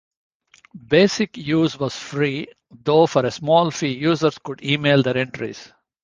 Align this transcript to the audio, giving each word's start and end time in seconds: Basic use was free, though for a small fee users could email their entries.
Basic 0.87 1.37
use 1.37 1.77
was 1.79 1.95
free, 1.95 2.47
though 2.71 3.05
for 3.05 3.23
a 3.23 3.29
small 3.29 3.69
fee 3.69 3.93
users 3.93 4.39
could 4.39 4.63
email 4.65 5.03
their 5.03 5.15
entries. 5.15 5.71